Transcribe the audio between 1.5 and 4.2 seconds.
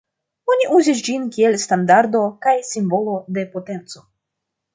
standardo kaj simbolo de potenco.